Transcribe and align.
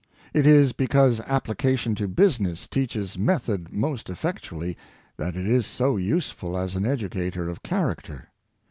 It 0.33 0.47
is 0.47 0.73
because 0.73 1.19
application 1.27 1.93
to 1.93 2.07
business 2.07 2.65
teaches 2.67 3.19
method 3.19 3.71
most 3.71 4.09
effectually, 4.09 4.75
that 5.17 5.35
it 5.35 5.45
is 5.45 5.67
so 5.67 5.95
useful 5.95 6.57
as 6.57 6.75
an 6.75 6.87
educator 6.87 7.47
of 7.47 7.61
character. 7.61 8.29